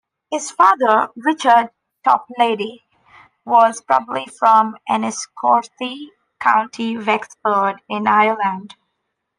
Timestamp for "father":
0.49-1.09